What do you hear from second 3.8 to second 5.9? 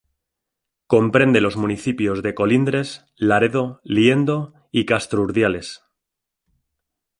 Liendo y Castro Urdiales.